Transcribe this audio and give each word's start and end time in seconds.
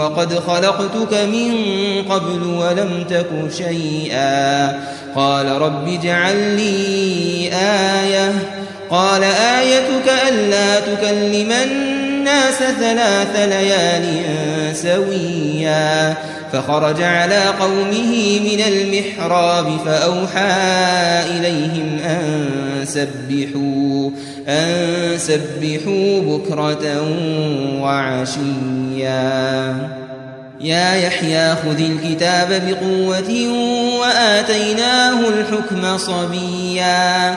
وقد 0.00 0.38
خلقتك 0.38 1.14
من 1.14 1.52
قبل 2.08 2.42
ولم 2.42 3.04
تك 3.10 3.54
شيئا. 3.56 4.80
قال 5.14 5.62
رب 5.62 5.88
اجعل 5.88 6.56
لي 6.56 7.50
آية. 8.02 8.32
قال 8.90 9.24
آيتك 9.24 10.12
ألا 10.28 10.80
تكلم 10.80 11.52
الناس 12.30 12.58
ثلاث 12.80 13.36
ليال 13.36 14.06
سويا 14.76 16.14
فخرج 16.52 17.02
على 17.02 17.44
قومه 17.60 18.40
من 18.40 18.60
المحراب 18.66 19.78
فأوحى 19.86 20.52
إليهم 21.30 21.98
أن 22.04 22.46
سبحوا 22.84 24.10
أن 24.48 25.18
سبحوا 25.18 26.20
بكرة 26.20 27.02
وعشيا. 27.80 29.20
يا 30.60 30.94
يحيى 30.94 31.54
خذ 31.54 31.80
الكتاب 31.80 32.62
بقوة 32.66 33.30
وآتيناه 34.00 35.20
الحكم 35.28 35.98
صبيا. 35.98 37.36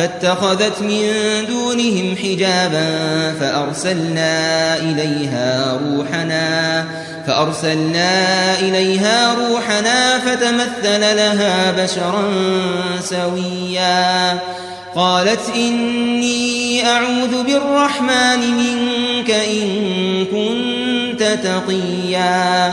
فاتخذت 0.00 0.82
من 0.82 1.12
دونهم 1.48 2.16
حجابا 2.22 2.88
فأرسلنا 3.40 4.76
إليها 4.76 5.78
روحنا 5.84 6.84
فأرسلنا 7.26 8.58
إليها 8.60 9.34
روحنا 9.34 10.18
فتمثل 10.18 11.00
لها 11.00 11.84
بشرا 11.84 12.24
سويا. 13.02 14.38
قالت 14.94 15.40
إني 15.54 16.86
أعوذ 16.86 17.42
بالرحمن 17.42 18.40
منك 18.56 19.30
إن 19.30 20.24
كنت 20.24 21.22
تقيا. 21.22 22.72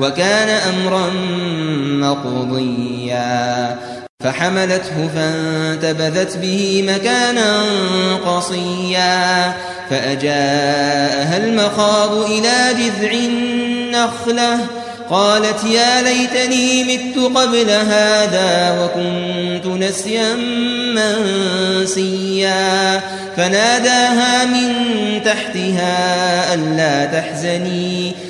وكان 0.00 0.48
أمرا 0.48 1.10
مقضيا. 2.08 3.76
فحملته 4.20 5.08
فانتبذت 5.14 6.36
به 6.36 6.84
مكانا 6.88 7.62
قصيا. 8.26 9.52
فأجاءها 9.90 11.36
المخاض 11.36 12.12
إلى 12.12 12.74
جذع 12.78 13.12
النخلة. 13.12 14.58
قالت 15.10 15.64
يا 15.64 16.02
ليتني 16.02 16.84
مت 16.84 17.36
قبل 17.36 17.70
هذا 17.70 18.78
وكنت 18.82 19.66
نسيا 19.66 20.34
منسيا. 20.94 23.00
فناداها 23.36 24.44
من 24.44 24.72
تحتها 25.24 26.54
ألا 26.54 27.20
تحزني. 27.20 28.14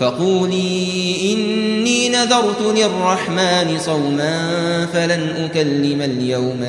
فقولي 0.00 1.32
إني 1.32 2.08
نذرت 2.08 2.60
للرحمن 2.76 3.78
صوما 3.78 4.86
فلن 4.92 5.28
أكلم 5.44 6.02
اليوم 6.02 6.62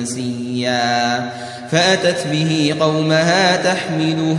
إنسيا. 0.00 1.30
فأتت 1.70 2.26
به 2.32 2.74
قومها 2.80 3.56
تحمله 3.56 4.38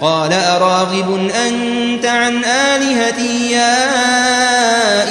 قال 0.00 0.32
أراغب 0.32 1.30
أنت 1.46 2.06
عن 2.06 2.44
آلهتي 2.44 3.52
يا 3.52 3.76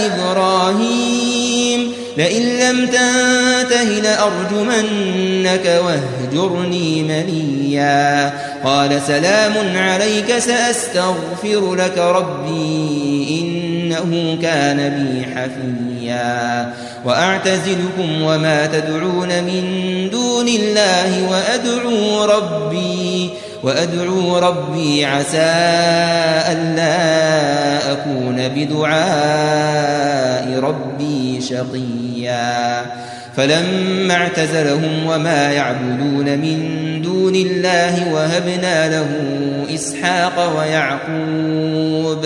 إبراهيم 0.05 1.93
لئن 2.17 2.41
لم 2.41 2.85
تنته 2.85 3.83
لأرجمنك 3.83 5.81
واهجرني 5.85 7.03
مليا 7.03 8.33
قال 8.63 9.01
سلام 9.01 9.77
عليك 9.77 10.37
سأستغفر 10.37 11.75
لك 11.75 11.97
ربي 11.97 13.41
إنه 13.41 14.37
كان 14.41 14.77
بي 14.89 15.25
حفيا 15.35 16.73
وأعتزلكم 17.05 18.21
وما 18.21 18.65
تدعون 18.65 19.43
من 19.43 19.63
دون 20.11 20.47
الله 20.47 21.29
وأدعو 21.29 22.25
ربي 22.25 23.29
وأدعو 23.63 24.37
ربي 24.37 25.05
عسى 25.05 25.53
ألا 26.51 27.91
أكون 27.91 28.47
بدعاء 28.55 30.59
ربي 30.59 31.41
شقيا. 31.41 32.81
فلما 33.37 34.13
اعتزلهم 34.13 35.05
وما 35.07 35.51
يعبدون 35.51 36.25
من 36.25 36.79
دون 37.01 37.35
الله 37.35 38.13
وهبنا 38.13 38.89
له 38.89 39.07
إسحاق 39.75 40.59
ويعقوب 40.59 42.25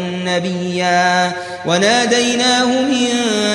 نبيا. 0.25 1.31
وناديناه 1.65 2.65
من 2.65 3.07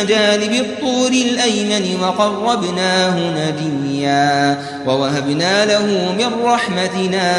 جانب 0.08 0.52
الطور 0.52 1.10
الأيمن 1.10 2.00
وقربناه 2.02 3.16
نجيا. 3.18 4.58
ووهبنا 4.86 5.64
له 5.64 5.86
من 6.18 6.44
رحمتنا 6.44 7.32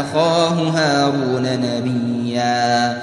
أخاه 0.00 0.48
هارون 0.48 1.42
نبيا. 1.42 3.02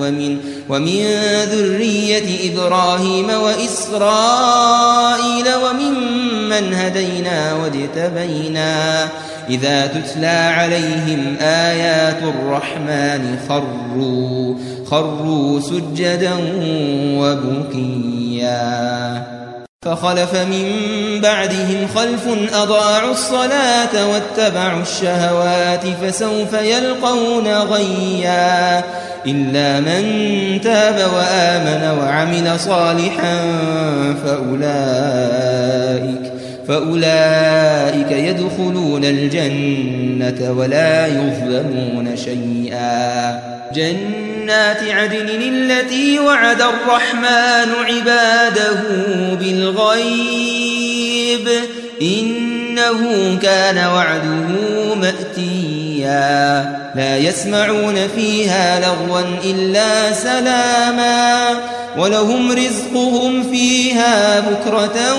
ومن 0.00 0.38
ومن 0.68 1.04
ذرية 1.52 2.52
إبراهيم 2.52 3.30
وإسرائيل 3.30 4.64
وممن 5.64 6.74
هدينا 6.74 7.54
واجتبينا 7.54 9.08
إذا 9.50 9.86
تتلى 9.86 10.52
عليهم 10.56 11.36
آيات 11.40 12.22
الرحمن 12.22 13.38
خروا 13.48 14.54
خروا 14.90 15.60
سجدا 15.60 16.34
وبكيا 17.18 18.66
فخلف 19.82 20.34
من 20.34 20.70
بعدهم 21.20 21.86
خلف 21.94 22.28
أضاعوا 22.54 23.10
الصلاة 23.10 24.08
واتبعوا 24.08 24.82
الشهوات 24.82 25.84
فسوف 26.02 26.52
يلقون 26.52 27.48
غيا 27.48 28.84
إلا 29.26 29.80
من 29.80 30.02
تاب 30.60 31.12
وآمن 31.14 31.98
وعمل 31.98 32.60
صالحا 32.60 33.38
فأولئك 34.24 35.76
فأولئك 36.68 38.10
يدخلون 38.10 39.04
الجنة 39.04 40.52
ولا 40.52 41.06
يظلمون 41.06 42.16
شيئا. 42.16 43.40
جنات 43.74 44.82
عدن 44.90 45.28
التي 45.28 46.18
وعد 46.18 46.62
الرحمن 46.62 47.72
عباده 47.86 48.82
بالغيب 49.40 51.48
إنه 52.02 53.38
كان 53.42 53.86
وعده 53.86 54.94
مأتيا. 54.94 56.85
لا 56.96 57.16
يسمعون 57.16 57.94
فيها 58.16 58.80
لغوا 58.80 59.20
إلا 59.44 60.12
سلاما 60.12 61.48
ولهم 61.98 62.52
رزقهم 62.52 63.42
فيها 63.50 64.40
بكرة 64.40 65.14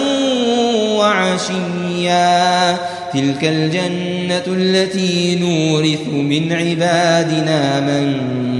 وعشيا. 0.95 2.77
تلك 3.13 3.43
الجنة 3.43 4.43
التي 4.47 5.35
نورث 5.35 6.07
من 6.07 6.53
عبادنا 6.53 7.79
من 7.79 8.17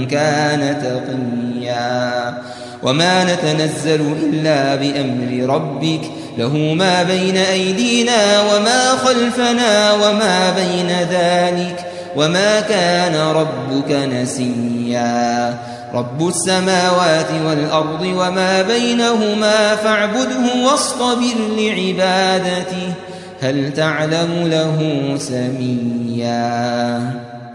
كان 0.07 0.81
تقيا. 0.81 2.37
وما 2.83 3.23
نتنزل 3.23 4.15
إلا 4.23 4.75
بأمر 4.75 5.53
ربك. 5.53 6.01
له 6.37 6.57
ما 6.57 7.03
بين 7.03 7.37
أيدينا 7.37 8.41
وما 8.41 8.89
خلفنا 8.89 9.93
وما 9.93 10.53
بين 10.55 10.87
ذلك. 11.11 11.86
وما 12.17 12.59
كان 12.59 13.15
ربك 13.15 13.91
نسيا. 13.91 15.57
رب 15.93 16.27
السماوات 16.27 17.27
والأرض 17.45 18.01
وما 18.01 18.61
بينهما 18.61 19.75
فاعبده 19.75 20.65
واصطبر 20.65 21.35
لعبادته 21.57 22.93
هل 23.41 23.73
تعلم 23.73 24.47
له 24.47 25.15
سميا؟ 25.19 27.26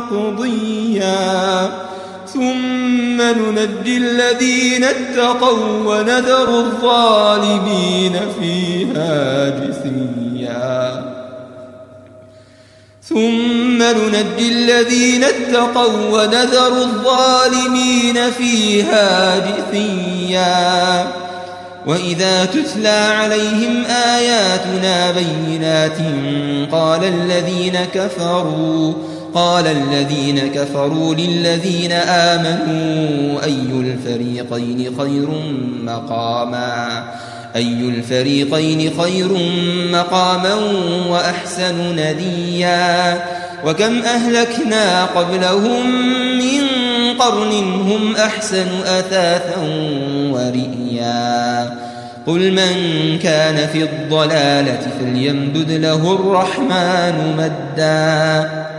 مقضيا. 0.00 1.70
ثم 2.34 3.22
ننجي 3.22 3.96
الذين 3.96 4.84
اتقوا 4.84 5.66
ونذر 5.86 6.48
الظالمين 6.58 8.12
فيها 8.40 9.48
جثيا. 9.48 11.04
ثم 13.02 13.82
ننجي 13.82 14.52
الذين 14.52 15.24
اتقوا 15.24 16.22
ونذر 16.22 16.72
الظالمين 16.72 18.30
فيها 18.38 19.38
جثيا. 19.38 21.06
وإذا 21.86 22.44
تتلى 22.44 22.88
عليهم 22.88 23.84
آياتنا 23.84 25.10
بينات 25.10 25.98
قال 26.72 27.04
الذين 27.04 27.78
كفروا 27.94 28.94
قال 29.34 29.66
الذين 29.66 30.38
كفروا 30.38 31.14
للذين 31.14 31.92
آمنوا 31.92 33.44
أي 33.44 33.70
الفريقين 33.72 34.94
خير 34.98 35.28
مقاما؟ 35.84 37.04
أي 37.56 37.80
الفريقين 37.80 38.90
خير 39.02 39.28
مقاما 39.92 40.54
وأحسن 41.08 41.96
نديا؟ 41.96 43.22
وكم 43.66 44.02
أهلكنا 44.02 45.04
قبلهم 45.04 45.86
من 46.38 46.62
قرن 47.18 47.52
هم 47.62 48.16
أحسن 48.16 48.66
أثاثا 48.86 49.56
ورئيا؟ 50.30 51.70
قل 52.26 52.52
من 52.52 53.18
كان 53.18 53.68
في 53.68 53.82
الضلالة 53.82 54.80
فليمدد 55.00 55.70
له 55.70 56.14
الرحمن 56.14 57.36
مدا. 57.36 58.59